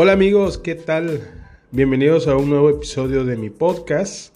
Hola 0.00 0.12
amigos, 0.12 0.58
¿qué 0.58 0.76
tal? 0.76 1.28
Bienvenidos 1.72 2.28
a 2.28 2.36
un 2.36 2.48
nuevo 2.48 2.70
episodio 2.70 3.24
de 3.24 3.36
mi 3.36 3.50
podcast, 3.50 4.32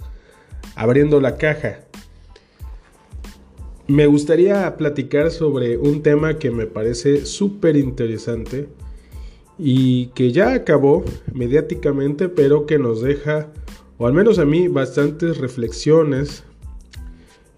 Abriendo 0.74 1.20
la 1.20 1.36
Caja. 1.36 1.84
Me 3.86 4.06
gustaría 4.06 4.76
platicar 4.76 5.30
sobre 5.30 5.78
un 5.78 6.02
tema 6.02 6.36
que 6.40 6.50
me 6.50 6.66
parece 6.66 7.26
súper 7.26 7.76
interesante 7.76 8.70
y 9.56 10.06
que 10.16 10.32
ya 10.32 10.52
acabó 10.52 11.04
mediáticamente, 11.32 12.28
pero 12.28 12.66
que 12.66 12.80
nos 12.80 13.00
deja, 13.00 13.52
o 13.98 14.08
al 14.08 14.14
menos 14.14 14.40
a 14.40 14.44
mí, 14.44 14.66
bastantes 14.66 15.38
reflexiones, 15.38 16.42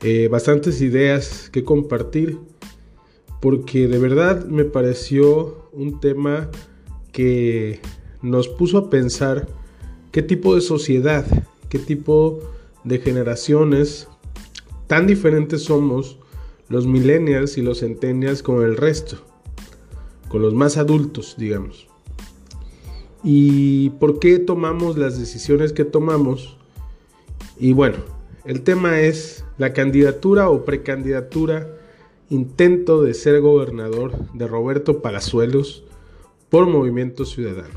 eh, 0.03 0.29
bastantes 0.31 0.83
ideas 0.83 1.49
que 1.49 1.65
compartir, 1.65 2.37
porque 3.41 3.89
de 3.89 3.99
verdad 3.99 4.45
me 4.45 4.67
pareció 4.67 5.71
un 5.73 6.01
tema 6.01 6.51
que 7.15 7.81
nos 8.21 8.49
puso 8.49 8.77
a 8.77 8.91
pensar 8.91 9.49
qué 10.13 10.21
tipo 10.23 10.55
de 10.55 10.61
sociedad, 10.61 11.25
qué 11.71 11.79
tipo 11.79 12.41
de 12.83 12.99
generaciones 12.99 14.09
tan 14.87 15.07
diferentes 15.07 15.63
somos 15.63 16.19
los 16.69 16.87
millennials 16.87 17.57
y 17.57 17.63
los 17.63 17.81
centennials 17.81 18.43
con 18.43 18.63
el 18.63 18.77
resto, 18.77 19.19
con 20.29 20.43
los 20.43 20.53
más 20.55 20.77
adultos, 20.77 21.37
digamos. 21.39 21.87
Y 23.23 23.91
por 23.91 24.19
qué 24.19 24.39
tomamos 24.39 24.99
las 24.99 25.19
decisiones 25.19 25.73
que 25.73 25.85
tomamos. 25.85 26.59
Y 27.59 27.73
bueno, 27.73 27.99
el 28.45 28.63
tema 28.63 29.01
es 29.01 29.45
la 29.57 29.73
candidatura 29.73 30.51
o 30.51 30.65
precandidatura, 30.65 31.79
intento 32.29 33.03
de 33.03 33.15
ser 33.15 33.41
gobernador 33.41 34.13
de 34.35 34.47
Roberto 34.49 35.01
Palazuelos 35.01 35.85
por 36.55 36.69
Movimiento 36.69 37.25
Ciudadano. 37.25 37.75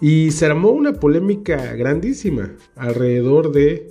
Y 0.00 0.30
se 0.30 0.46
armó 0.46 0.70
una 0.70 0.94
polémica 0.94 1.74
grandísima 1.74 2.54
alrededor 2.76 3.52
de 3.52 3.90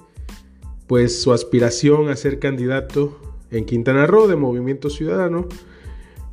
pues 0.87 1.21
su 1.21 1.31
aspiración 1.31 2.09
a 2.09 2.15
ser 2.15 2.39
candidato 2.39 3.19
en 3.51 3.65
Quintana 3.65 4.07
Roo 4.07 4.27
de 4.27 4.35
Movimiento 4.35 4.89
Ciudadano. 4.89 5.47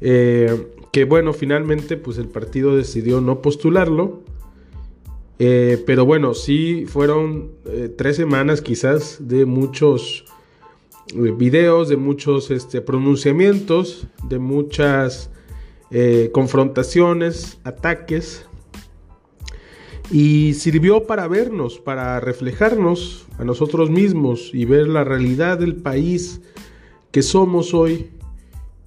Eh, 0.00 0.68
que 0.90 1.04
bueno, 1.04 1.34
finalmente 1.34 1.98
pues 1.98 2.16
el 2.16 2.28
partido 2.28 2.74
decidió 2.78 3.20
no 3.20 3.42
postularlo. 3.42 4.22
Eh, 5.38 5.84
pero 5.84 6.06
bueno, 6.06 6.32
sí 6.32 6.86
fueron 6.86 7.50
eh, 7.66 7.92
tres 7.94 8.16
semanas 8.16 8.62
quizás 8.62 9.18
de 9.20 9.44
muchos 9.44 10.24
videos, 11.14 11.90
de 11.90 11.98
muchos 11.98 12.50
este, 12.50 12.80
pronunciamientos, 12.80 14.06
de 14.30 14.38
muchas 14.38 15.28
eh, 15.96 16.30
confrontaciones, 16.32 17.60
ataques, 17.62 18.44
y 20.10 20.54
sirvió 20.54 21.06
para 21.06 21.28
vernos, 21.28 21.78
para 21.78 22.18
reflejarnos 22.18 23.26
a 23.38 23.44
nosotros 23.44 23.90
mismos 23.90 24.50
y 24.52 24.64
ver 24.64 24.88
la 24.88 25.04
realidad 25.04 25.56
del 25.56 25.76
país 25.76 26.40
que 27.12 27.22
somos 27.22 27.74
hoy 27.74 28.10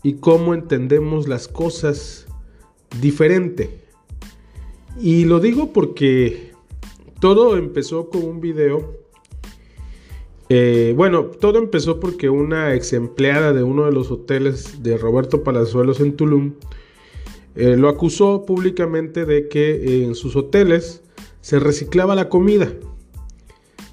y 0.04 0.16
cómo 0.16 0.54
entendemos 0.54 1.30
las 1.30 1.48
cosas 1.48 2.28
diferente. 3.00 3.86
Y 5.00 5.24
lo 5.24 5.40
digo 5.40 5.72
porque 5.72 6.52
todo 7.22 7.56
empezó 7.56 8.10
con 8.10 8.26
un 8.26 8.42
video. 8.42 8.98
Eh, 10.50 10.94
bueno, 10.98 11.24
todo 11.24 11.58
empezó 11.58 12.02
porque 12.02 12.30
una 12.30 12.76
ex 12.76 12.92
empleada 12.92 13.54
de 13.54 13.64
uno 13.64 13.86
de 13.86 13.94
los 13.94 14.12
hoteles 14.12 14.84
de 14.84 14.98
Roberto 14.98 15.42
Palazuelos 15.42 16.02
en 16.02 16.18
Tulum 16.18 16.56
eh, 17.58 17.76
lo 17.76 17.90
acusó 17.90 18.46
públicamente 18.46 19.26
de 19.26 19.48
que 19.48 20.04
en 20.04 20.16
sus 20.16 20.36
hoteles 20.36 21.02
se 21.42 21.60
reciclaba 21.60 22.14
la 22.14 22.30
comida. 22.30 22.72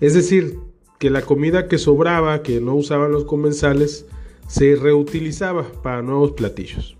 Es 0.01 0.13
decir, 0.13 0.59
que 0.99 1.09
la 1.09 1.23
comida 1.23 1.67
que 1.67 1.79
sobraba, 1.79 2.43
que 2.43 2.61
no 2.61 2.75
usaban 2.75 3.13
los 3.13 3.25
comensales, 3.25 4.07
se 4.49 4.77
reutilizaba 4.77 5.65
para 5.83 6.03
nuevos 6.03 6.33
platillos. 6.33 6.97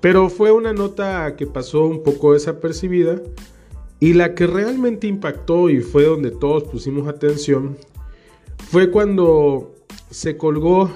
Pero 0.00 0.28
fue 0.28 0.52
una 0.52 0.72
nota 0.72 1.34
que 1.36 1.46
pasó 1.46 1.86
un 1.86 2.02
poco 2.02 2.34
desapercibida 2.34 3.20
y 4.00 4.14
la 4.14 4.34
que 4.34 4.46
realmente 4.46 5.06
impactó 5.06 5.70
y 5.70 5.80
fue 5.80 6.04
donde 6.04 6.30
todos 6.30 6.64
pusimos 6.64 7.06
atención 7.08 7.76
fue 8.70 8.90
cuando 8.90 9.74
se 10.10 10.36
colgó 10.36 10.90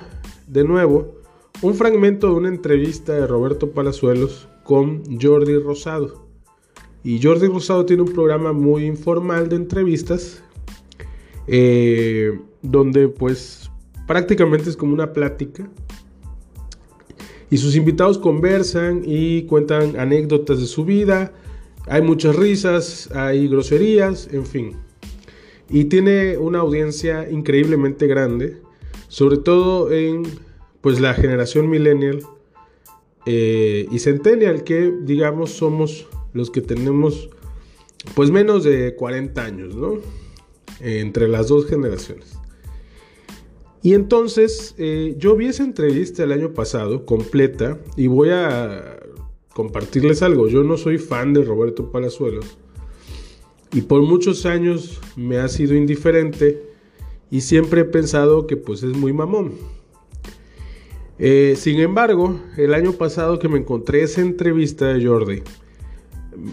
de 0.47 0.65
nuevo 0.65 1.17
un 1.63 1.75
fragmento 1.75 2.29
de 2.29 2.35
una 2.35 2.49
entrevista 2.49 3.15
de 3.15 3.27
Roberto 3.27 3.71
Palazuelos 3.71 4.49
con 4.63 5.03
Jordi 5.21 5.59
Rosado. 5.59 6.27
Y 7.03 7.23
Jordi 7.23 7.47
Rosado 7.47 7.87
tiene 7.87 8.03
un 8.03 8.13
programa 8.13 8.53
muy 8.53 8.85
informal 8.85 9.49
de 9.49 9.57
entrevistas 9.57 10.43
eh, 11.47 12.39
donde 12.63 13.09
pues 13.09 13.71
prácticamente 14.07 14.69
es 14.69 14.77
como 14.77 14.93
una 14.93 15.13
plática 15.13 15.69
y 17.49 17.59
sus 17.59 17.77
invitados 17.77 18.19
conversan 18.19 19.03
y 19.05 19.43
cuentan 19.43 19.99
anécdotas 19.99 20.59
de 20.59 20.67
su 20.67 20.85
vida. 20.85 21.33
Hay 21.87 22.03
muchas 22.03 22.35
risas, 22.35 23.09
hay 23.13 23.47
groserías, 23.47 24.29
en 24.33 24.45
fin. 24.45 24.73
Y 25.71 25.85
tiene 25.85 26.37
una 26.39 26.59
audiencia 26.59 27.31
increíblemente 27.31 28.09
grande, 28.09 28.57
sobre 29.09 29.37
todo 29.37 29.93
en 29.93 30.25
pues 30.81 31.01
la 31.01 31.15
generación 31.15 31.69
millennial 31.69 32.23
eh, 33.27 33.87
y 33.91 33.99
centennial, 33.99 34.65
que 34.65 34.93
digamos 35.03 35.51
somos 35.51 36.07
los 36.33 36.51
que 36.51 36.61
tenemos 36.61 37.31
pues 38.15 38.31
menos 38.31 38.63
de 38.65 38.95
40 38.95 39.45
años, 39.45 39.75
¿no? 39.75 39.99
entre 40.81 41.29
las 41.29 41.49
dos 41.49 41.67
generaciones. 41.67 42.39
Y 43.83 43.95
entonces 43.95 44.75
eh, 44.79 45.15
yo 45.19 45.37
vi 45.37 45.47
esa 45.47 45.65
entrevista 45.65 46.25
el 46.25 46.33
año 46.33 46.53
pasado 46.55 47.07
completa 47.07 47.79
y 47.97 48.09
voy 48.09 48.31
a 48.31 48.99
compartirles 49.55 50.23
algo. 50.23 50.49
Yo 50.49 50.65
no 50.65 50.77
soy 50.77 50.99
fan 50.99 51.33
de 51.33 51.45
Roberto 51.45 51.91
Palazuelos 51.91 52.59
y 53.73 53.83
por 53.83 54.03
muchos 54.03 54.47
años 54.47 55.01
me 55.17 55.39
ha 55.39 55.49
sido 55.49 55.75
indiferente 55.75 56.63
y 57.31 57.43
siempre 57.43 57.83
he 57.83 57.85
pensado 57.85 58.47
que 58.47 58.57
pues 58.57 58.83
es 58.83 58.97
muy 58.97 59.13
mamón. 59.13 59.53
Eh, 61.19 61.55
sin 61.57 61.81
embargo, 61.81 62.39
el 62.57 62.75
año 62.75 62.93
pasado 62.93 63.39
que 63.39 63.49
me 63.49 63.59
encontré 63.59 64.03
esa 64.03 64.21
entrevista 64.21 64.93
de 64.93 65.07
Jordi, 65.07 65.43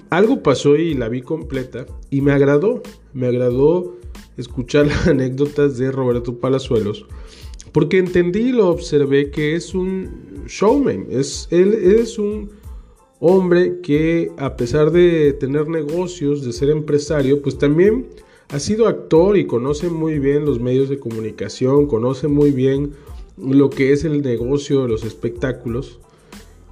algo 0.09 0.41
pasó 0.41 0.77
y 0.77 0.93
la 0.93 1.09
vi 1.09 1.21
completa 1.21 1.85
y 2.09 2.21
me 2.21 2.31
agradó, 2.31 2.81
me 3.13 3.27
agradó 3.27 3.97
escuchar 4.37 4.87
las 4.87 5.07
anécdotas 5.07 5.77
de 5.77 5.91
Roberto 5.91 6.39
Palazuelos, 6.39 7.05
porque 7.71 7.97
entendí 7.97 8.49
y 8.49 8.51
lo 8.51 8.69
observé 8.69 9.31
que 9.31 9.55
es 9.55 9.73
un 9.73 10.45
showman, 10.47 11.07
es, 11.09 11.47
él 11.51 11.73
es 11.73 12.17
un 12.17 12.51
hombre 13.19 13.79
que 13.81 14.31
a 14.37 14.55
pesar 14.55 14.91
de 14.91 15.33
tener 15.33 15.67
negocios, 15.67 16.43
de 16.45 16.53
ser 16.53 16.69
empresario, 16.69 17.41
pues 17.41 17.57
también 17.57 18.07
ha 18.49 18.59
sido 18.59 18.87
actor 18.87 19.37
y 19.37 19.45
conoce 19.45 19.89
muy 19.89 20.19
bien 20.19 20.45
los 20.45 20.59
medios 20.59 20.89
de 20.89 20.99
comunicación, 20.99 21.87
conoce 21.87 22.27
muy 22.27 22.51
bien 22.51 22.91
lo 23.37 23.69
que 23.69 23.91
es 23.91 24.03
el 24.03 24.21
negocio 24.21 24.83
de 24.83 24.89
los 24.89 25.03
espectáculos. 25.03 25.99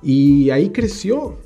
Y 0.03 0.49
ahí 0.49 0.69
creció 0.69 1.37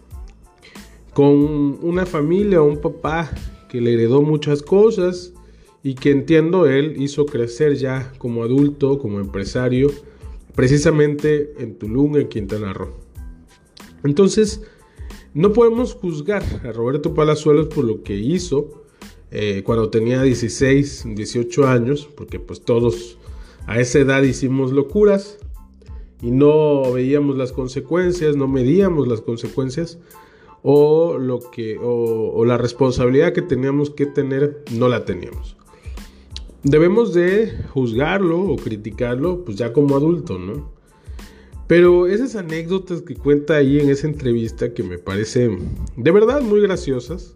con 1.14 1.80
una 1.81 2.06
familia, 2.06 2.62
un 2.62 2.81
papá 2.81 3.31
que 3.70 3.81
le 3.81 3.94
heredó 3.94 4.22
muchas 4.22 4.62
cosas 4.62 5.34
y 5.84 5.96
que 5.96 6.12
entiendo 6.12 6.66
él 6.67 6.96
hizo 7.02 7.26
crecer 7.26 7.76
ya 7.76 8.12
como 8.17 8.44
adulto, 8.44 9.00
como 9.00 9.20
empresario, 9.20 9.91
precisamente 10.56 11.53
en 11.59 11.76
Tulum, 11.78 12.18
en 12.18 12.28
Quintana 12.28 12.73
Roo. 12.73 12.94
Entonces, 14.03 14.61
no 15.34 15.52
podemos 15.52 15.94
juzgar 15.94 16.44
a 16.64 16.72
Roberto 16.72 17.14
Palazuelos 17.14 17.68
por 17.68 17.84
lo 17.84 18.03
que 18.03 18.16
hizo 18.16 18.85
eh, 19.32 19.64
cuando 19.66 19.90
tenía 19.90 20.22
16, 20.22 21.06
18 21.14 21.68
años, 21.68 22.08
porque 22.16 22.40
pues 22.40 22.61
todos 22.61 23.18
a 23.67 23.79
esa 23.79 24.00
edad 24.00 24.23
hicimos 24.23 24.72
locuras 24.72 25.38
y 26.22 26.32
no 26.32 26.91
veíamos 26.94 27.38
las 27.38 27.52
consecuencias, 27.52 28.35
no 28.35 28.47
medíamos 28.47 29.08
las 29.08 29.22
consecuencias 29.22 30.00
o 30.64 31.17
lo 31.20 31.40
que 31.52 31.78
o, 31.79 32.44
la 32.46 32.58
responsabilidad 32.58 33.34
que 33.34 33.44
teníamos 33.44 33.91
que 33.91 34.06
tener 34.08 34.64
no 34.72 34.88
la 34.88 35.06
teníamos. 35.06 35.56
Debemos 36.64 37.14
de 37.14 37.53
juzgarlo 37.72 38.41
o 38.41 38.56
criticarlo 38.56 39.46
pues 39.46 39.58
ya 39.58 39.72
como 39.73 39.96
adulto, 39.96 40.40
¿no? 40.40 40.73
Pero 41.68 42.08
esas 42.08 42.35
anécdotas 42.35 43.02
que 43.02 43.16
cuenta 43.16 43.58
ahí 43.58 43.79
en 43.79 43.90
esa 43.90 44.08
entrevista 44.08 44.73
que 44.73 44.84
me 44.84 44.97
parecen 44.97 45.70
de 45.96 46.11
verdad 46.11 46.41
muy 46.41 46.61
graciosas, 46.61 47.35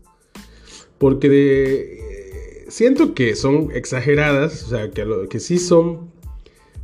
porque 0.98 1.30
de, 1.30 2.66
siento 2.70 3.14
que 3.14 3.36
son 3.36 3.70
exageradas, 3.72 4.64
o 4.64 4.70
sea, 4.70 4.90
que, 4.92 5.06
que 5.30 5.40
sí 5.40 5.60
son 5.60 6.09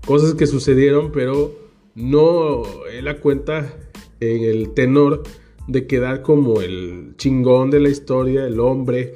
cosas 0.06 0.36
que 0.36 0.48
sucedieron, 0.48 1.12
pero 1.12 1.54
no 1.96 2.64
él 2.92 3.06
la 3.06 3.20
cuenta 3.20 3.74
en 4.20 4.44
el 4.44 4.74
tenor 4.74 5.24
de 5.68 5.88
quedar 5.88 6.22
como 6.22 6.62
el 6.62 7.14
chingón 7.18 7.72
de 7.72 7.80
la 7.80 7.90
historia, 7.90 8.46
el 8.46 8.60
hombre 8.60 9.14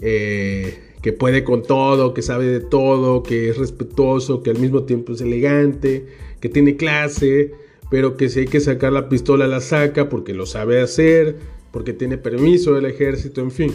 eh, 0.00 0.78
que 1.02 1.12
puede 1.12 1.42
con 1.42 1.62
todo, 1.62 2.14
que 2.14 2.22
sabe 2.22 2.46
de 2.46 2.60
todo, 2.60 3.22
que 3.22 3.48
es 3.48 3.58
respetuoso, 3.58 4.42
que 4.42 4.50
al 4.50 4.58
mismo 4.58 4.84
tiempo 4.84 5.12
es 5.12 5.20
elegante, 5.20 6.06
que 6.40 6.48
tiene 6.48 6.76
clase, 6.76 7.52
pero 7.90 8.16
que 8.16 8.28
si 8.28 8.40
hay 8.40 8.46
que 8.46 8.60
sacar 8.60 8.92
la 8.92 9.08
pistola 9.08 9.46
la 9.46 9.60
saca 9.60 10.08
porque 10.08 10.34
lo 10.34 10.46
sabe 10.46 10.80
hacer, 10.80 11.36
porque 11.72 11.92
tiene 11.92 12.18
permiso 12.18 12.74
del 12.74 12.86
ejército, 12.86 13.40
en 13.40 13.50
fin. 13.50 13.74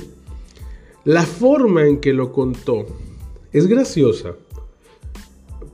La 1.03 1.23
forma 1.23 1.85
en 1.88 1.99
que 1.99 2.13
lo 2.13 2.31
contó 2.31 2.85
es 3.51 3.67
graciosa 3.67 4.35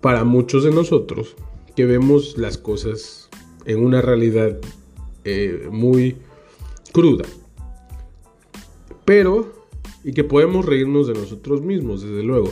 para 0.03 0.25
muchos 0.25 0.65
de 0.65 0.71
nosotros 0.71 1.33
que 1.77 1.85
vemos 1.85 2.37
las 2.37 2.57
cosas 2.57 3.29
en 3.63 3.79
una 3.79 4.01
realidad 4.01 4.59
eh, 5.23 5.69
muy 5.71 6.17
cruda. 6.91 7.23
Pero, 9.05 9.65
y 10.03 10.11
que 10.11 10.25
podemos 10.25 10.65
reírnos 10.65 11.07
de 11.07 11.13
nosotros 11.13 11.61
mismos, 11.61 12.01
desde 12.01 12.21
luego. 12.21 12.51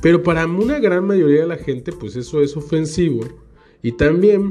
Pero 0.00 0.22
para 0.22 0.46
una 0.46 0.78
gran 0.78 1.06
mayoría 1.06 1.42
de 1.42 1.48
la 1.48 1.58
gente, 1.58 1.92
pues 1.92 2.16
eso 2.16 2.40
es 2.40 2.56
ofensivo. 2.56 3.20
Y 3.82 3.92
también 3.92 4.50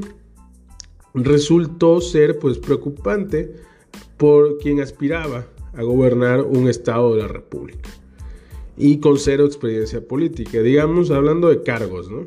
resultó 1.14 2.00
ser 2.00 2.38
pues 2.38 2.58
preocupante 2.58 3.52
por 4.16 4.58
quien 4.58 4.80
aspiraba 4.80 5.44
a 5.74 5.82
gobernar 5.82 6.42
un 6.42 6.68
estado 6.68 7.16
de 7.16 7.22
la 7.22 7.28
República 7.28 7.90
y 8.78 8.98
con 8.98 9.18
cero 9.18 9.44
experiencia 9.44 10.00
política, 10.00 10.60
digamos, 10.62 11.10
hablando 11.10 11.48
de 11.48 11.62
cargos, 11.62 12.10
¿no? 12.10 12.26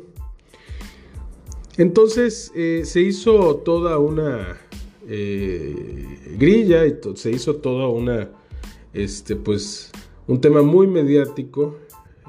Entonces 1.78 2.52
eh, 2.54 2.82
se 2.84 3.00
hizo 3.00 3.56
toda 3.56 3.98
una 3.98 4.60
eh, 5.08 6.18
grilla 6.38 6.86
y 6.86 6.94
se 7.14 7.30
hizo 7.30 7.56
toda 7.56 7.88
una, 7.88 8.30
este, 8.92 9.36
pues, 9.36 9.90
un 10.26 10.40
tema 10.40 10.60
muy 10.62 10.86
mediático, 10.86 11.78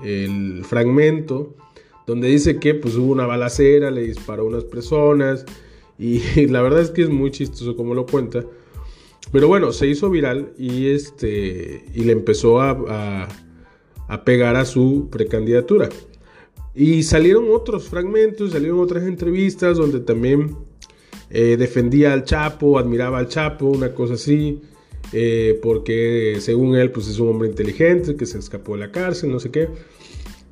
el 0.03 0.63
fragmento, 0.63 1.53
donde 2.07 2.29
dice 2.29 2.59
que 2.59 2.73
pues 2.73 2.95
hubo 2.95 3.11
una 3.11 3.25
balacera, 3.25 3.91
le 3.91 4.03
disparó 4.03 4.43
a 4.43 4.47
unas 4.47 4.63
personas 4.63 5.45
y, 5.99 6.19
la 6.47 6.61
verdad 6.61 6.81
es 6.81 6.91
que 6.91 7.03
es 7.03 7.09
muy 7.09 7.31
chistoso 7.31 7.75
como 7.75 7.93
lo 7.93 8.05
cuenta. 8.05 8.45
Pero 9.31 9.47
bueno, 9.47 9.71
se 9.71 9.87
hizo 9.87 10.09
viral 10.09 10.53
y, 10.57 10.87
este, 10.87 11.85
y 11.93 12.03
le 12.03 12.11
empezó 12.11 12.61
a, 12.61 12.71
a, 12.71 13.27
pegar 14.23 14.55
a 14.55 14.65
su 14.65 15.09
precandidatura. 15.11 15.89
Y 16.75 17.03
salieron 17.03 17.45
otros 17.51 17.87
fragmentos, 17.87 18.51
salieron 18.51 18.79
otras 18.79 19.03
entrevistas 19.03 19.77
donde 19.77 19.99
también 19.99 20.55
eh, 21.29 21.55
defendía 21.57 22.13
al 22.13 22.23
Chapo, 22.23 22.79
admiraba 22.79 23.19
al 23.19 23.27
Chapo, 23.27 23.67
una 23.67 23.93
cosa 23.93 24.15
así, 24.15 24.61
eh, 25.11 25.59
porque 25.61 26.37
según 26.39 26.75
él 26.75 26.91
pues 26.91 27.07
es 27.07 27.19
un 27.19 27.29
hombre 27.29 27.47
inteligente 27.49 28.15
que 28.15 28.25
se 28.25 28.39
escapó 28.39 28.73
de 28.73 28.79
la 28.79 28.91
cárcel, 28.91 29.31
no 29.31 29.39
sé 29.39 29.51
qué. 29.51 29.67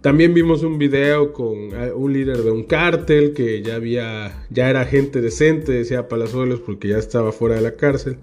También 0.01 0.33
vimos 0.33 0.63
un 0.63 0.79
video 0.79 1.31
con 1.31 1.55
eh, 1.73 1.91
un 1.93 2.11
líder 2.11 2.37
de 2.37 2.49
un 2.49 2.63
cártel 2.63 3.33
que 3.33 3.61
ya 3.61 3.75
había, 3.75 4.45
ya 4.49 4.69
era 4.69 4.85
gente 4.85 5.21
decente, 5.21 5.71
decía 5.71 6.07
Palazuelos, 6.07 6.59
porque 6.59 6.87
ya 6.87 6.97
estaba 6.97 7.31
fuera 7.31 7.55
de 7.55 7.61
la 7.61 7.75
cárcel. 7.75 8.17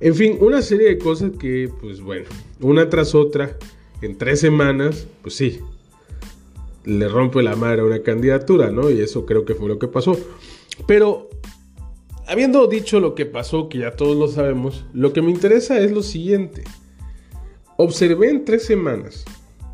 En 0.00 0.14
fin, 0.14 0.36
una 0.40 0.60
serie 0.60 0.88
de 0.88 0.98
cosas 0.98 1.32
que, 1.38 1.70
pues 1.80 2.02
bueno, 2.02 2.26
una 2.60 2.90
tras 2.90 3.14
otra, 3.14 3.56
en 4.04 4.18
tres 4.18 4.40
semanas, 4.40 5.06
pues 5.22 5.36
sí, 5.36 5.60
le 6.84 7.08
rompe 7.08 7.42
la 7.42 7.56
madre 7.56 7.82
a 7.82 7.84
una 7.84 8.02
candidatura, 8.02 8.70
¿no? 8.70 8.90
Y 8.90 9.00
eso 9.00 9.26
creo 9.26 9.44
que 9.44 9.54
fue 9.54 9.68
lo 9.68 9.78
que 9.78 9.88
pasó. 9.88 10.18
Pero, 10.86 11.30
habiendo 12.26 12.66
dicho 12.66 13.00
lo 13.00 13.14
que 13.14 13.26
pasó, 13.26 13.68
que 13.68 13.78
ya 13.78 13.92
todos 13.92 14.16
lo 14.16 14.28
sabemos, 14.28 14.84
lo 14.92 15.12
que 15.12 15.22
me 15.22 15.30
interesa 15.30 15.78
es 15.78 15.92
lo 15.92 16.02
siguiente. 16.02 16.64
Observé 17.76 18.30
en 18.30 18.44
tres 18.44 18.64
semanas 18.64 19.24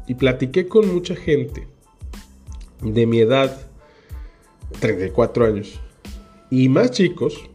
y 0.06 0.15
platiqué 0.15 0.67
con 0.67 0.93
mucha 0.93 1.15
gente 1.17 1.67
de 2.82 3.06
mi 3.06 3.21
edad, 3.21 3.69
34 4.79 5.47
años, 5.47 5.81
y 6.50 6.69
más 6.69 6.93
chicos, 6.93 7.49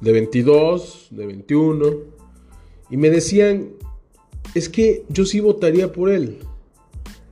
de 0.00 0.12
22, 0.12 1.08
de 1.10 1.26
21, 1.26 1.86
y 2.90 2.96
me 2.96 3.10
decían, 3.10 3.70
es 4.54 4.68
que 4.68 5.04
yo 5.08 5.24
sí 5.24 5.40
votaría 5.40 5.92
por 5.92 6.10
él. 6.10 6.38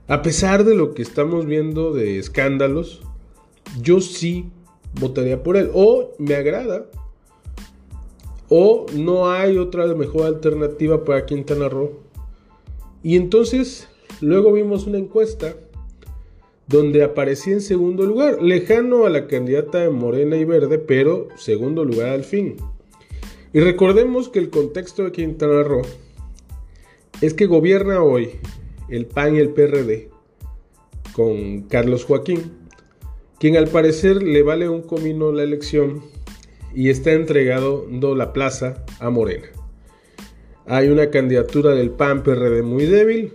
A 0.07 0.21
pesar 0.21 0.63
de 0.63 0.75
lo 0.75 0.93
que 0.93 1.01
estamos 1.01 1.45
viendo 1.45 1.93
de 1.93 2.17
escándalos, 2.17 3.01
yo 3.81 3.99
sí 4.01 4.45
votaría 4.99 5.43
por 5.43 5.57
él. 5.57 5.69
O 5.73 6.11
me 6.17 6.35
agrada. 6.35 6.85
O 8.49 8.85
no 8.95 9.29
hay 9.29 9.57
otra 9.57 9.85
mejor 9.95 10.25
alternativa 10.25 11.03
para 11.03 11.25
Quintana 11.25 11.67
Roo. 11.67 11.99
Y 13.03 13.15
entonces 13.17 13.87
Luego 14.21 14.51
vimos 14.51 14.87
una 14.87 14.97
encuesta 14.97 15.55
donde 16.67 17.03
aparecía 17.03 17.53
en 17.53 17.61
segundo 17.61 18.03
lugar, 18.05 18.41
lejano 18.41 19.05
a 19.05 19.09
la 19.09 19.27
candidata 19.27 19.79
de 19.79 19.89
Morena 19.89 20.37
y 20.37 20.43
Verde, 20.43 20.79
pero 20.79 21.27
segundo 21.37 21.85
lugar 21.85 22.09
al 22.09 22.23
fin. 22.23 22.55
Y 23.53 23.59
recordemos 23.59 24.27
que 24.27 24.39
el 24.39 24.49
contexto 24.49 25.03
de 25.03 25.11
Quintana 25.11 25.63
Roo 25.63 25.83
es 27.21 27.33
que 27.33 27.45
gobierna 27.45 28.01
hoy 28.01 28.31
el 28.89 29.05
PAN 29.05 29.35
y 29.35 29.39
el 29.39 29.49
PRD 29.49 30.09
con 31.13 31.63
Carlos 31.63 32.05
Joaquín, 32.05 32.51
quien 33.39 33.57
al 33.57 33.67
parecer 33.67 34.21
le 34.21 34.43
vale 34.43 34.69
un 34.69 34.81
comino 34.83 35.31
la 35.31 35.43
elección 35.43 36.03
y 36.75 36.89
está 36.89 37.13
entregado 37.13 37.87
la 38.15 38.33
plaza 38.33 38.85
a 38.99 39.09
Morena. 39.09 39.47
Hay 40.67 40.89
una 40.89 41.09
candidatura 41.09 41.71
del 41.71 41.89
PAN 41.91 42.23
PRD 42.23 42.61
muy 42.61 42.85
débil, 42.85 43.33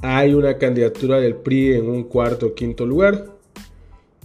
hay 0.00 0.34
una 0.34 0.56
candidatura 0.56 1.20
del 1.20 1.36
PRI 1.36 1.74
en 1.74 1.88
un 1.88 2.04
cuarto 2.04 2.46
o 2.46 2.54
quinto 2.54 2.86
lugar. 2.86 3.26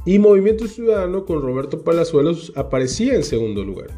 Y 0.06 0.20
Movimiento 0.20 0.68
Ciudadano 0.68 1.26
con 1.26 1.42
Roberto 1.42 1.84
Palazuelos 1.84 2.54
aparecía 2.56 3.14
en 3.14 3.24
segundo 3.24 3.64
lugar. 3.64 3.90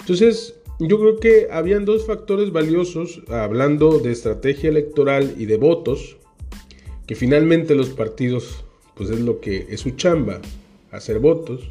Entonces, 0.00 0.56
yo 0.80 0.98
creo 0.98 1.20
que 1.20 1.48
habían 1.50 1.84
dos 1.84 2.06
factores 2.06 2.50
valiosos 2.50 3.22
hablando 3.28 3.98
de 3.98 4.12
estrategia 4.12 4.70
electoral 4.70 5.34
y 5.38 5.46
de 5.46 5.56
votos, 5.56 6.16
que 7.06 7.14
finalmente 7.14 7.74
los 7.74 7.90
partidos, 7.90 8.64
pues 8.94 9.10
es 9.10 9.20
lo 9.20 9.40
que 9.40 9.66
es 9.70 9.80
su 9.80 9.90
chamba, 9.90 10.40
hacer 10.90 11.18
votos. 11.18 11.68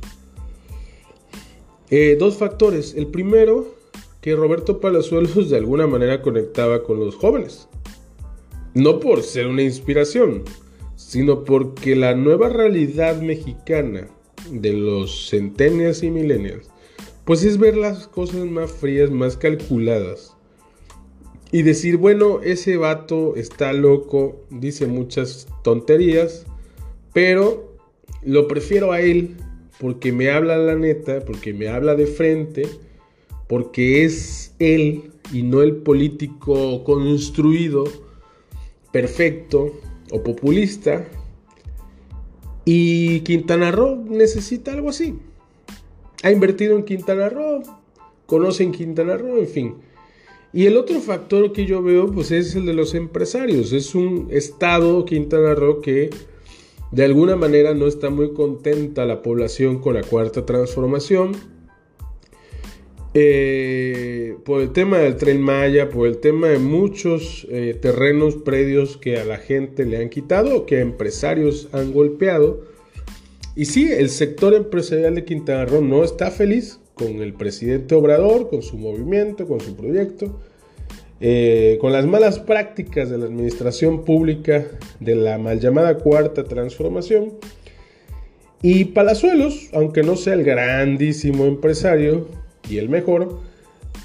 Eh, 1.89 2.15
dos 2.17 2.37
factores. 2.37 2.95
El 2.95 3.07
primero, 3.07 3.75
que 4.21 4.35
Roberto 4.35 4.79
Palazuelos 4.79 5.49
de 5.49 5.57
alguna 5.57 5.85
manera 5.85 6.21
conectaba 6.21 6.83
con 6.83 6.99
los 6.99 7.15
jóvenes. 7.15 7.67
No 8.73 8.99
por 8.99 9.21
ser 9.21 9.47
una 9.47 9.63
inspiración, 9.63 10.43
sino 10.95 11.43
porque 11.43 11.95
la 11.95 12.15
nueva 12.15 12.49
realidad 12.49 13.21
mexicana 13.21 14.07
de 14.49 14.73
los 14.73 15.29
centenias 15.29 16.03
y 16.03 16.09
millennials, 16.09 16.69
pues 17.25 17.43
es 17.43 17.57
ver 17.57 17.77
las 17.77 18.07
cosas 18.07 18.45
más 18.45 18.71
frías, 18.71 19.09
más 19.11 19.37
calculadas. 19.37 20.35
Y 21.51 21.61
decir, 21.61 21.97
bueno, 21.97 22.41
ese 22.41 22.77
vato 22.77 23.35
está 23.35 23.73
loco, 23.73 24.41
dice 24.49 24.87
muchas 24.87 25.47
tonterías, 25.63 26.45
pero 27.13 27.77
lo 28.23 28.47
prefiero 28.47 28.91
a 28.91 29.01
él 29.01 29.37
porque 29.79 30.11
me 30.11 30.31
habla 30.31 30.57
la 30.57 30.75
neta, 30.75 31.23
porque 31.25 31.53
me 31.53 31.67
habla 31.67 31.95
de 31.95 32.07
frente, 32.07 32.67
porque 33.47 34.03
es 34.03 34.55
él 34.59 35.11
y 35.31 35.43
no 35.43 35.61
el 35.61 35.75
político 35.77 36.83
construido 36.83 37.83
perfecto 38.91 39.73
o 40.11 40.23
populista. 40.23 41.05
Y 42.65 43.21
Quintana 43.21 43.71
Roo 43.71 44.05
necesita 44.07 44.73
algo 44.73 44.89
así. 44.89 45.19
Ha 46.23 46.31
invertido 46.31 46.75
en 46.75 46.83
Quintana 46.83 47.29
Roo, 47.29 47.61
conoce 48.25 48.63
en 48.63 48.71
Quintana 48.71 49.17
Roo, 49.17 49.37
en 49.37 49.47
fin. 49.47 49.75
Y 50.51 50.65
el 50.65 50.77
otro 50.77 50.99
factor 50.99 51.51
que 51.51 51.65
yo 51.65 51.83
veo 51.83 52.11
pues 52.11 52.31
es 52.31 52.55
el 52.55 52.65
de 52.65 52.73
los 52.73 52.95
empresarios. 52.95 53.71
Es 53.71 53.93
un 53.93 54.27
estado 54.31 55.05
Quintana 55.05 55.53
Roo 55.53 55.81
que 55.81 56.09
de 56.91 57.03
alguna 57.03 57.35
manera 57.35 57.73
no 57.73 57.87
está 57.87 58.09
muy 58.09 58.33
contenta 58.33 59.05
la 59.05 59.21
población 59.21 59.79
con 59.79 59.95
la 59.95 60.03
cuarta 60.03 60.45
transformación 60.45 61.31
eh, 63.15 64.37
por 64.43 64.61
el 64.61 64.71
tema 64.71 64.97
del 64.97 65.17
tren 65.17 65.39
Maya, 65.39 65.89
por 65.89 66.07
el 66.07 66.17
tema 66.17 66.47
de 66.47 66.57
muchos 66.57 67.45
eh, 67.49 67.77
terrenos, 67.79 68.37
predios 68.37 68.97
que 68.97 69.17
a 69.17 69.25
la 69.25 69.37
gente 69.37 69.85
le 69.85 69.97
han 69.97 70.09
quitado, 70.09 70.65
que 70.65 70.77
a 70.77 70.81
empresarios 70.81 71.69
han 71.73 71.93
golpeado. 71.93 72.61
Y 73.55 73.65
sí, 73.65 73.91
el 73.91 74.09
sector 74.09 74.53
empresarial 74.53 75.13
de 75.15 75.25
Quintana 75.25 75.65
Roo 75.65 75.81
no 75.81 76.03
está 76.03 76.31
feliz 76.31 76.79
con 76.95 77.21
el 77.21 77.33
presidente 77.33 77.93
Obrador, 77.93 78.49
con 78.49 78.63
su 78.63 78.77
movimiento, 78.77 79.47
con 79.47 79.59
su 79.59 79.75
proyecto, 79.75 80.39
eh, 81.19 81.77
con 81.79 81.91
las 81.91 82.05
malas 82.05 82.39
prácticas 82.39 83.09
de 83.09 83.17
la 83.19 83.25
administración 83.25 84.05
pública 84.05 84.65
de 84.99 85.15
la 85.15 85.37
mal 85.37 85.59
llamada 85.59 85.97
cuarta 85.97 86.43
transformación. 86.43 87.33
Y 88.63 88.85
Palazuelos, 88.85 89.69
aunque 89.73 90.03
no 90.03 90.15
sea 90.15 90.33
el 90.33 90.43
grandísimo 90.43 91.45
empresario, 91.45 92.27
y 92.69 92.77
el 92.77 92.89
mejor, 92.89 93.39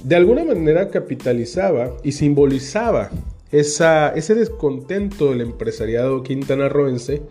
de 0.02 0.17
alguna 0.17 0.45
manera 0.45 0.90
capitalizaba 0.90 1.97
y 2.02 2.12
simbolizaba 2.12 3.11
ese 3.50 4.35
descontento 4.35 5.31
del 5.31 5.40
empresariado 5.40 6.23
quintanarroense 6.23 7.23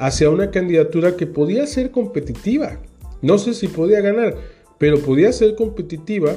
hacia 0.00 0.30
una 0.30 0.50
candidatura 0.50 1.14
que 1.14 1.26
podía 1.26 1.66
ser 1.66 1.90
competitiva. 1.90 2.80
No 3.20 3.36
sé 3.36 3.52
si 3.52 3.68
podía 3.68 4.00
ganar, 4.00 4.34
pero 4.78 4.98
podía 4.98 5.30
ser 5.30 5.54
competitiva 5.54 6.36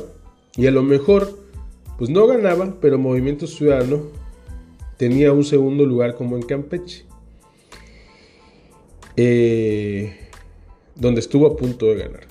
y 0.58 0.68
a 0.68 0.72
lo 0.72 0.84
mejor, 0.84 1.40
pues 1.98 2.10
no 2.10 2.28
ganaba, 2.28 2.76
pero 2.82 3.00
Movimiento 3.00 3.48
Ciudadano 3.48 4.04
tenía 4.98 5.32
un 5.32 5.46
segundo 5.46 5.86
lugar 5.86 6.16
como 6.16 6.36
en 6.36 6.42
Campeche, 6.42 7.06
eh, 9.16 10.14
donde 10.96 11.22
estuvo 11.22 11.48
a 11.48 11.56
punto 11.56 11.86
de 11.86 11.96
ganar. 11.96 12.28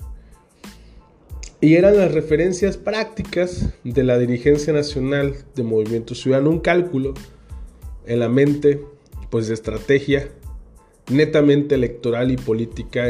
Y 1.61 1.75
eran 1.75 1.97
las 1.97 2.11
referencias 2.11 2.77
prácticas 2.77 3.73
de 3.83 4.03
la 4.03 4.19
dirigencia 4.19 4.71
nacional 4.71 5.33
de 5.55 5.63
Movimiento 5.63 6.13
Ciudadano, 6.13 6.51
un 6.51 6.59
cálculo 6.59 7.15
en 8.05 8.19
la 8.19 8.29
mente, 8.29 8.81
pues 9.31 9.47
de 9.47 9.55
estrategia 9.55 10.29
netamente 11.09 11.75
electoral 11.75 12.31
y 12.31 12.37
política 12.37 13.05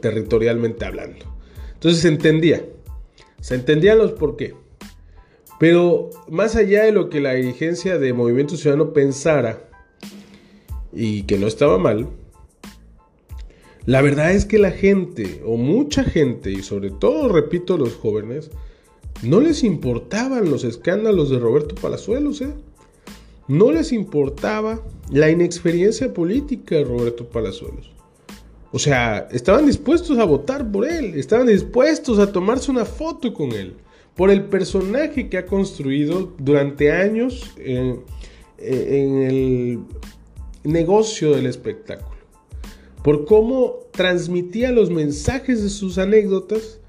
territorialmente 0.00 0.84
hablando. 0.84 1.24
Entonces 1.74 2.00
se 2.00 2.08
entendía, 2.08 2.64
se 3.40 3.54
entendían 3.56 3.98
los 3.98 4.12
por 4.12 4.36
qué. 4.36 4.54
Pero 5.58 6.10
más 6.28 6.56
allá 6.56 6.84
de 6.84 6.92
lo 6.92 7.08
que 7.08 7.20
la 7.20 7.34
dirigencia 7.34 7.98
de 7.98 8.12
Movimiento 8.12 8.56
Ciudadano 8.56 8.92
pensara, 8.92 9.68
y 10.92 11.24
que 11.24 11.38
no 11.38 11.46
estaba 11.46 11.78
mal, 11.78 12.08
la 13.86 14.00
verdad 14.00 14.32
es 14.32 14.44
que 14.46 14.58
la 14.58 14.70
gente, 14.70 15.42
o 15.44 15.56
mucha 15.56 16.04
gente, 16.04 16.50
y 16.50 16.62
sobre 16.62 16.90
todo, 16.90 17.28
repito, 17.28 17.76
los 17.76 17.94
jóvenes, 17.94 18.50
no 19.22 19.40
les 19.40 19.62
importaban 19.62 20.50
los 20.50 20.64
escándalos 20.64 21.30
de 21.30 21.38
Roberto 21.38 21.74
Palazuelos, 21.74 22.40
¿eh? 22.40 22.54
No 23.48 23.72
les 23.72 23.92
importaba 23.92 24.80
la 25.10 25.30
inexperiencia 25.30 26.12
política 26.12 26.76
de 26.76 26.84
Roberto 26.84 27.28
Palazuelos. 27.28 27.90
O 28.72 28.78
sea, 28.78 29.28
estaban 29.30 29.66
dispuestos 29.66 30.18
a 30.18 30.24
votar 30.24 30.70
por 30.70 30.86
él, 30.86 31.14
estaban 31.14 31.46
dispuestos 31.46 32.18
a 32.18 32.32
tomarse 32.32 32.70
una 32.70 32.84
foto 32.84 33.32
con 33.32 33.52
él, 33.52 33.74
por 34.16 34.30
el 34.30 34.44
personaje 34.44 35.28
que 35.28 35.38
ha 35.38 35.46
construido 35.46 36.32
durante 36.38 36.90
años 36.90 37.50
en 37.58 38.02
el 38.58 39.80
negocio 40.64 41.32
del 41.32 41.46
espectáculo 41.46 42.14
por 43.04 43.26
cómo 43.26 43.80
transmitía 43.90 44.72
los 44.72 44.88
mensajes 44.88 45.62
de 45.62 45.68
sus 45.68 45.98
anécdotas. 45.98 46.80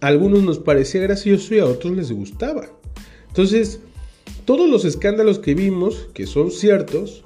A 0.00 0.08
algunos 0.08 0.42
nos 0.42 0.58
parecía 0.58 1.00
gracioso 1.02 1.54
y 1.54 1.60
a 1.60 1.64
otros 1.64 1.96
les 1.96 2.10
gustaba. 2.10 2.66
Entonces, 3.28 3.78
todos 4.44 4.68
los 4.68 4.84
escándalos 4.84 5.38
que 5.38 5.54
vimos, 5.54 6.08
que 6.14 6.26
son 6.26 6.50
ciertos, 6.50 7.24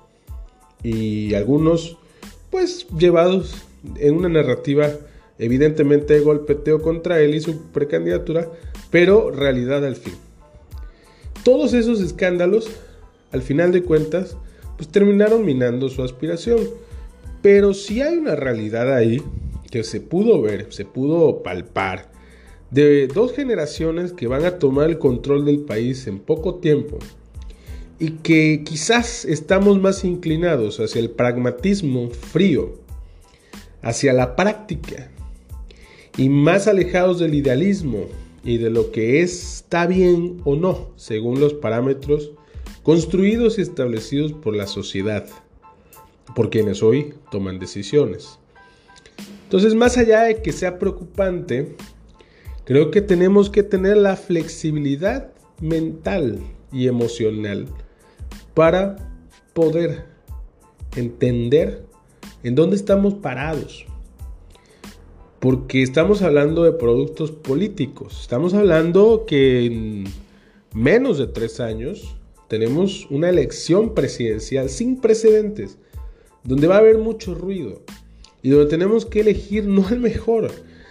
y 0.82 1.34
algunos, 1.34 1.98
pues, 2.50 2.86
llevados 2.96 3.66
en 3.96 4.16
una 4.16 4.28
narrativa 4.28 4.90
evidentemente 5.38 6.14
de 6.14 6.20
golpeteo 6.20 6.82
contra 6.82 7.20
él 7.20 7.34
y 7.34 7.40
su 7.40 7.62
precandidatura, 7.70 8.48
pero 8.90 9.30
realidad 9.30 9.84
al 9.84 9.96
fin. 9.96 10.14
Todos 11.44 11.74
esos 11.74 12.00
escándalos, 12.00 12.68
al 13.32 13.42
final 13.42 13.72
de 13.72 13.82
cuentas, 13.82 14.36
pues 14.76 14.88
terminaron 14.88 15.44
minando 15.44 15.88
su 15.88 16.02
aspiración. 16.02 16.58
Pero 17.42 17.72
si 17.72 18.00
hay 18.00 18.16
una 18.16 18.34
realidad 18.34 18.94
ahí 18.94 19.22
que 19.70 19.84
se 19.84 20.00
pudo 20.00 20.42
ver, 20.42 20.72
se 20.72 20.84
pudo 20.84 21.42
palpar, 21.42 22.10
de 22.70 23.06
dos 23.08 23.32
generaciones 23.32 24.12
que 24.12 24.26
van 24.26 24.44
a 24.44 24.58
tomar 24.58 24.90
el 24.90 24.98
control 24.98 25.44
del 25.44 25.60
país 25.60 26.06
en 26.06 26.18
poco 26.18 26.56
tiempo 26.56 26.98
y 27.98 28.10
que 28.10 28.62
quizás 28.64 29.24
estamos 29.24 29.80
más 29.80 30.04
inclinados 30.04 30.78
hacia 30.78 31.00
el 31.00 31.10
pragmatismo 31.10 32.10
frío, 32.10 32.74
hacia 33.82 34.12
la 34.12 34.36
práctica 34.36 35.10
y 36.16 36.28
más 36.28 36.68
alejados 36.68 37.18
del 37.18 37.34
idealismo 37.34 38.06
y 38.44 38.58
de 38.58 38.70
lo 38.70 38.92
que 38.92 39.22
está 39.22 39.86
bien 39.86 40.40
o 40.44 40.56
no 40.56 40.90
según 40.96 41.40
los 41.40 41.54
parámetros 41.54 42.32
construidos 42.82 43.58
y 43.58 43.62
establecidos 43.62 44.32
por 44.32 44.54
la 44.54 44.66
sociedad 44.66 45.26
por 46.34 46.50
quienes 46.50 46.82
hoy 46.82 47.14
toman 47.30 47.58
decisiones. 47.58 48.38
Entonces, 49.44 49.74
más 49.74 49.96
allá 49.96 50.24
de 50.24 50.42
que 50.42 50.52
sea 50.52 50.78
preocupante, 50.78 51.74
creo 52.68 52.90
que 52.90 53.00
tenemos 53.00 53.48
que 53.48 53.62
tener 53.62 53.96
la 53.96 54.14
flexibilidad 54.14 55.32
mental 55.58 56.38
y 56.70 56.86
emocional 56.86 57.64
para 58.52 58.96
poder 59.54 60.04
entender 60.94 61.86
en 62.42 62.54
dónde 62.54 62.76
estamos 62.76 63.14
parados. 63.14 63.86
Porque 65.40 65.82
estamos 65.82 66.20
hablando 66.20 66.62
de 66.62 66.72
productos 66.72 67.30
políticos. 67.30 68.18
Estamos 68.20 68.52
hablando 68.52 69.24
que 69.26 69.64
en 69.64 70.04
menos 70.74 71.16
de 71.16 71.26
tres 71.26 71.60
años 71.60 72.16
tenemos 72.48 73.06
una 73.08 73.30
elección 73.30 73.94
presidencial 73.94 74.68
sin 74.68 75.00
precedentes 75.00 75.78
donde 76.44 76.66
va 76.66 76.74
a 76.74 76.80
haber 76.80 76.98
mucho 76.98 77.34
ruido 77.34 77.80
y 78.42 78.50
donde 78.50 78.68
tenemos 78.68 79.06
que 79.06 79.20
elegir 79.20 79.64
no 79.64 79.88
al 79.88 80.00
mejor, 80.00 80.50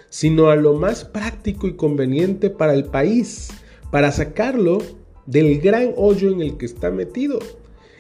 sino 0.10 0.50
a 0.50 0.56
lo 0.56 0.74
más 0.74 1.06
práctico 1.06 1.68
y 1.68 1.76
conveniente 1.76 2.50
para 2.50 2.74
el 2.74 2.86
país, 2.86 3.50
para 3.92 4.12
sacarlo 4.12 4.80
del 5.26 5.60
gran 5.60 5.94
hoyo 5.98 6.32
en 6.32 6.42
el 6.42 6.58
que 6.58 6.66
está 6.66 6.90
metido 6.90 7.40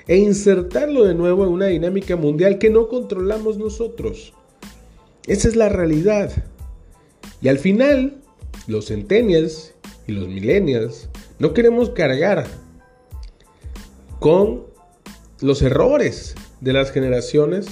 e 0.07 0.17
insertarlo 0.17 1.03
de 1.03 1.13
nuevo 1.13 1.43
en 1.43 1.51
una 1.51 1.65
dinámica 1.67 2.15
mundial 2.15 2.57
que 2.57 2.69
no 2.69 2.87
controlamos 2.87 3.57
nosotros. 3.57 4.33
Esa 5.27 5.49
es 5.49 5.55
la 5.57 5.67
realidad. 5.67 6.31
Y 7.41 7.49
al 7.49 7.59
final, 7.59 8.21
los 8.67 8.87
centennials 8.87 9.73
y 10.07 10.13
los 10.13 10.29
millennials 10.29 11.09
no 11.39 11.53
queremos 11.53 11.89
cargar 11.89 12.47
con 14.19 14.63
los 15.41 15.61
errores 15.61 16.35
de 16.61 16.73
las 16.73 16.91
generaciones 16.91 17.67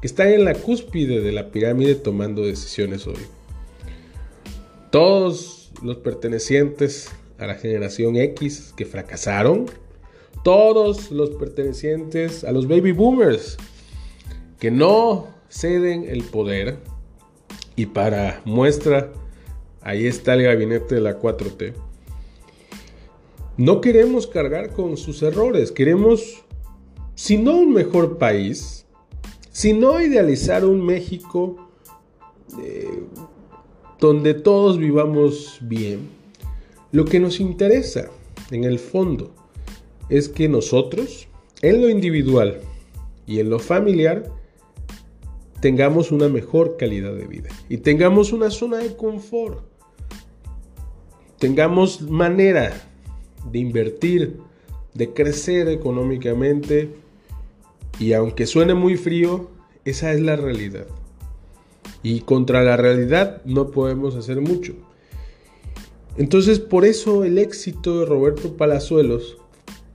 que 0.00 0.06
están 0.06 0.28
en 0.28 0.44
la 0.44 0.54
cúspide 0.54 1.20
de 1.20 1.32
la 1.32 1.50
pirámide 1.50 1.94
tomando 1.94 2.42
decisiones 2.42 3.06
hoy. 3.06 3.16
Todos 4.94 5.72
los 5.82 5.96
pertenecientes 5.96 7.10
a 7.40 7.48
la 7.48 7.56
generación 7.56 8.14
X 8.14 8.72
que 8.76 8.86
fracasaron, 8.86 9.66
todos 10.44 11.10
los 11.10 11.30
pertenecientes 11.30 12.44
a 12.44 12.52
los 12.52 12.68
baby 12.68 12.92
boomers 12.92 13.56
que 14.60 14.70
no 14.70 15.26
ceden 15.48 16.04
el 16.08 16.22
poder 16.22 16.76
y 17.74 17.86
para 17.86 18.40
muestra 18.44 19.10
ahí 19.80 20.06
está 20.06 20.34
el 20.34 20.44
gabinete 20.44 20.94
de 20.94 21.00
la 21.00 21.18
4T. 21.18 21.74
No 23.56 23.80
queremos 23.80 24.28
cargar 24.28 24.74
con 24.74 24.96
sus 24.96 25.24
errores, 25.24 25.72
queremos 25.72 26.44
si 27.16 27.36
no 27.36 27.56
un 27.56 27.72
mejor 27.72 28.16
país, 28.16 28.86
si 29.50 29.72
no 29.72 30.00
idealizar 30.00 30.64
un 30.64 30.86
México 30.86 31.56
eh, 32.62 33.02
donde 34.04 34.34
todos 34.34 34.76
vivamos 34.76 35.56
bien, 35.62 36.10
lo 36.92 37.06
que 37.06 37.20
nos 37.20 37.40
interesa 37.40 38.10
en 38.50 38.64
el 38.64 38.78
fondo 38.78 39.34
es 40.10 40.28
que 40.28 40.46
nosotros, 40.46 41.26
en 41.62 41.80
lo 41.80 41.88
individual 41.88 42.60
y 43.26 43.40
en 43.40 43.48
lo 43.48 43.58
familiar, 43.58 44.30
tengamos 45.60 46.12
una 46.12 46.28
mejor 46.28 46.76
calidad 46.76 47.14
de 47.14 47.26
vida 47.26 47.48
y 47.70 47.78
tengamos 47.78 48.34
una 48.34 48.50
zona 48.50 48.76
de 48.76 48.94
confort, 48.94 49.64
tengamos 51.38 52.02
manera 52.02 52.74
de 53.50 53.58
invertir, 53.58 54.38
de 54.92 55.14
crecer 55.14 55.66
económicamente, 55.68 56.90
y 57.98 58.12
aunque 58.12 58.44
suene 58.44 58.74
muy 58.74 58.98
frío, 58.98 59.48
esa 59.86 60.12
es 60.12 60.20
la 60.20 60.36
realidad. 60.36 60.86
Y 62.04 62.20
contra 62.20 62.62
la 62.62 62.76
realidad 62.76 63.42
no 63.44 63.72
podemos 63.72 64.14
hacer 64.14 64.40
mucho. 64.40 64.74
Entonces 66.16 66.60
por 66.60 66.84
eso 66.84 67.24
el 67.24 67.38
éxito 67.38 67.98
de 67.98 68.06
Roberto 68.06 68.56
Palazuelos 68.56 69.38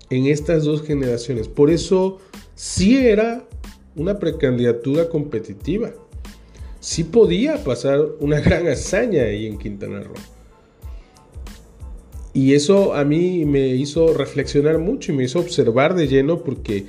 en 0.09 0.25
estas 0.25 0.65
dos 0.65 0.81
generaciones, 0.81 1.47
por 1.47 1.69
eso 1.69 2.17
sí 2.55 2.97
era 2.97 3.47
una 3.95 4.19
precandidatura 4.19 5.07
competitiva. 5.07 5.91
Sí 6.79 7.03
podía 7.03 7.63
pasar 7.63 8.01
una 8.19 8.39
gran 8.41 8.67
hazaña 8.67 9.23
ahí 9.23 9.45
en 9.45 9.57
Quintana 9.57 10.01
Roo. 10.01 10.15
Y 12.33 12.53
eso 12.53 12.93
a 12.93 13.03
mí 13.03 13.45
me 13.45 13.67
hizo 13.67 14.13
reflexionar 14.13 14.77
mucho 14.77 15.11
y 15.11 15.15
me 15.15 15.23
hizo 15.23 15.39
observar 15.39 15.95
de 15.95 16.07
lleno 16.07 16.43
porque 16.43 16.85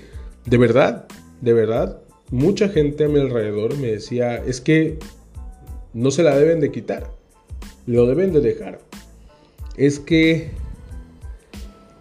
de 0.47 0.59
verdad, 0.59 1.07
de 1.41 1.53
verdad, 1.53 2.01
mucha 2.31 2.69
gente 2.69 3.05
a 3.05 3.09
mi 3.09 3.21
alrededor 3.21 3.77
me 3.79 3.89
decía, 3.89 4.37
es 4.37 4.61
que 4.61 4.99
no 5.93 6.11
se 6.11 6.23
la 6.23 6.37
deben 6.37 6.61
de 6.61 6.71
quitar, 6.71 7.11
lo 7.87 8.07
deben 8.07 8.33
de 8.33 8.41
dejar. 8.41 8.81
es 9.77 9.99
que 9.99 10.51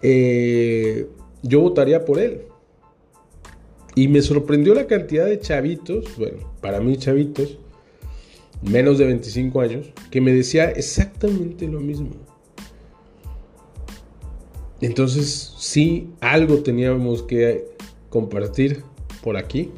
eh, 0.02 1.06
yo 1.42 1.60
votaría 1.60 2.04
por 2.04 2.18
él. 2.18 2.42
Y 3.96 4.08
me 4.08 4.22
sorprendió 4.22 4.74
la 4.74 4.86
cantidad 4.86 5.26
de 5.26 5.40
chavitos, 5.40 6.16
bueno, 6.16 6.52
para 6.60 6.80
mí 6.80 6.96
chavitos, 6.96 7.58
menos 8.62 8.98
de 8.98 9.06
25 9.06 9.60
años, 9.60 9.92
que 10.10 10.20
me 10.20 10.32
decía 10.32 10.70
exactamente 10.70 11.66
lo 11.66 11.80
mismo. 11.80 12.10
Entonces, 14.80 15.54
sí, 15.58 16.08
algo 16.20 16.58
teníamos 16.58 17.22
que 17.22 17.66
compartir 18.08 18.84
por 19.22 19.36
aquí. 19.36 19.70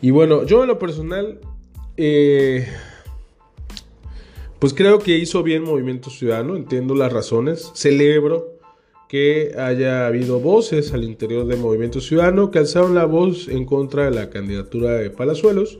Y 0.00 0.10
bueno, 0.10 0.44
yo 0.44 0.62
en 0.62 0.68
lo 0.68 0.78
personal, 0.78 1.40
eh, 1.96 2.66
pues 4.58 4.72
creo 4.72 4.98
que 5.00 5.18
hizo 5.18 5.42
bien 5.42 5.64
Movimiento 5.64 6.10
Ciudadano, 6.10 6.56
entiendo 6.56 6.94
las 6.94 7.12
razones, 7.12 7.72
celebro 7.74 8.58
que 9.08 9.54
haya 9.58 10.06
habido 10.06 10.38
voces 10.38 10.92
al 10.92 11.02
interior 11.02 11.46
del 11.46 11.58
Movimiento 11.58 12.00
Ciudadano 12.00 12.50
que 12.50 12.58
alzaron 12.58 12.94
la 12.94 13.06
voz 13.06 13.48
en 13.48 13.64
contra 13.64 14.04
de 14.04 14.10
la 14.10 14.30
candidatura 14.30 14.92
de 14.92 15.10
Palazuelos. 15.10 15.78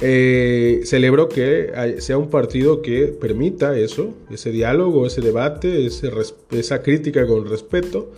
Eh, 0.00 0.80
celebro 0.84 1.28
que 1.28 1.96
sea 1.98 2.18
un 2.18 2.28
partido 2.28 2.82
que 2.82 3.06
permita 3.06 3.78
eso, 3.78 4.12
ese 4.28 4.50
diálogo, 4.50 5.06
ese 5.06 5.20
debate, 5.20 5.86
esa 5.86 6.82
crítica 6.82 7.26
con 7.26 7.48
respeto. 7.48 8.10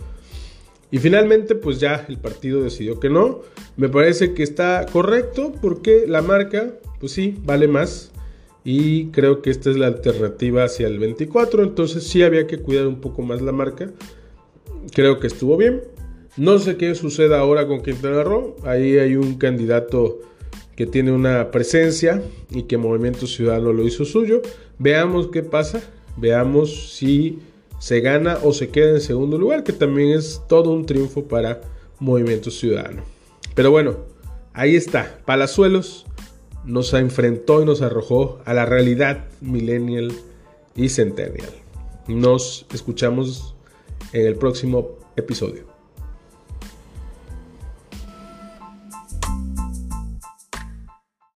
Y 0.89 0.99
finalmente, 0.99 1.55
pues 1.55 1.79
ya 1.79 2.05
el 2.07 2.17
partido 2.17 2.63
decidió 2.63 2.99
que 2.99 3.09
no. 3.09 3.41
Me 3.75 3.89
parece 3.89 4.33
que 4.33 4.43
está 4.43 4.85
correcto 4.91 5.53
porque 5.61 6.05
la 6.07 6.21
marca, 6.21 6.73
pues 6.99 7.11
sí, 7.11 7.35
vale 7.43 7.67
más. 7.67 8.11
Y 8.63 9.07
creo 9.07 9.41
que 9.41 9.49
esta 9.49 9.69
es 9.69 9.77
la 9.77 9.87
alternativa 9.87 10.63
hacia 10.63 10.87
el 10.87 10.99
24. 10.99 11.63
Entonces 11.63 12.03
sí 12.03 12.23
había 12.23 12.47
que 12.47 12.59
cuidar 12.59 12.87
un 12.87 13.01
poco 13.01 13.21
más 13.21 13.41
la 13.41 13.51
marca. 13.51 13.91
Creo 14.93 15.19
que 15.19 15.27
estuvo 15.27 15.57
bien. 15.57 15.81
No 16.37 16.59
sé 16.59 16.77
qué 16.77 16.93
suceda 16.95 17.39
ahora 17.39 17.67
con 17.67 17.81
Quintana 17.81 18.23
Roo. 18.23 18.55
Ahí 18.63 18.97
hay 18.97 19.15
un 19.15 19.35
candidato 19.37 20.19
que 20.75 20.85
tiene 20.85 21.11
una 21.11 21.49
presencia 21.49 22.21
y 22.51 22.63
que 22.63 22.77
Movimiento 22.77 23.25
Ciudadano 23.25 23.73
lo 23.73 23.83
hizo 23.85 24.05
suyo. 24.05 24.41
Veamos 24.79 25.29
qué 25.29 25.43
pasa. 25.43 25.81
Veamos 26.15 26.93
si 26.93 27.39
se 27.79 28.01
gana 28.01 28.37
o 28.43 28.53
se 28.53 28.69
queda 28.69 28.89
en 28.89 29.01
segundo 29.01 29.37
lugar, 29.37 29.63
que 29.63 29.73
también 29.73 30.17
es 30.17 30.41
todo 30.47 30.71
un 30.71 30.85
triunfo 30.85 31.23
para 31.25 31.61
Movimiento 31.99 32.51
Ciudadano. 32.51 33.03
Pero 33.55 33.71
bueno, 33.71 33.97
ahí 34.53 34.75
está. 34.75 35.19
Palazuelos 35.25 36.05
nos 36.65 36.93
enfrentó 36.93 37.61
y 37.61 37.65
nos 37.65 37.81
arrojó 37.81 38.39
a 38.45 38.53
la 38.53 38.65
realidad 38.65 39.25
millennial 39.41 40.11
y 40.75 40.89
centennial. 40.89 41.49
Nos 42.07 42.65
escuchamos 42.73 43.55
en 44.13 44.25
el 44.25 44.35
próximo 44.35 44.99
episodio. 45.15 45.76